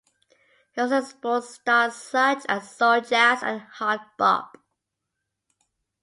[0.71, 4.57] He also explored styles such as soul jazz and hard bop.